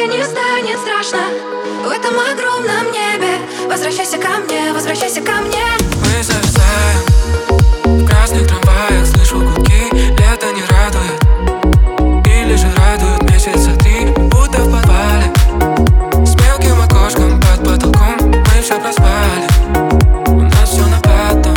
[0.00, 1.18] и не станет страшно
[1.84, 3.38] В этом огромном небе.
[3.68, 5.64] Возвращайся ко мне, возвращайся ко мне.
[6.02, 7.00] Мы зависаем
[7.84, 12.26] в красных трамваях Слышу гудки, лето не радует.
[12.26, 14.06] Или же радует месяца три.
[14.06, 15.32] Будто в подвале.
[16.24, 19.48] С мелким окошком под потолком Мы все проспали.
[20.28, 21.56] У нас все на потом.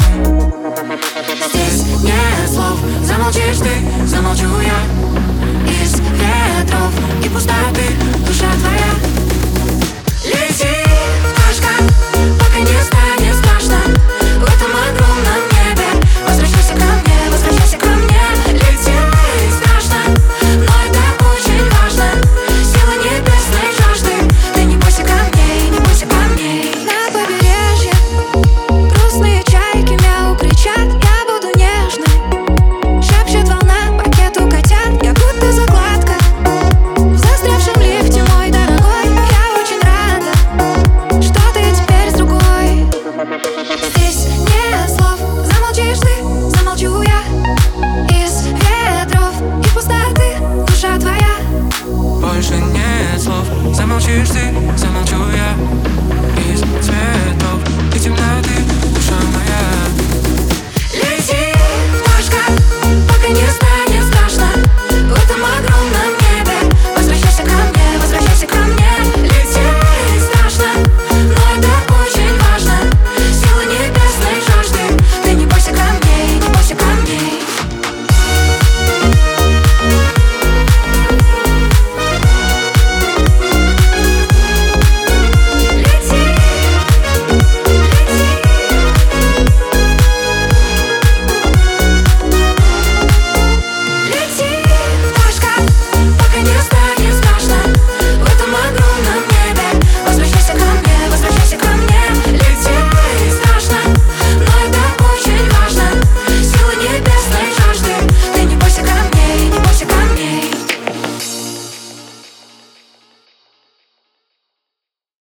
[1.47, 2.77] Здесь нет слов.
[3.03, 5.32] Замолчишь ты, замолчу я.
[54.25, 55.92] I'm not sure yet.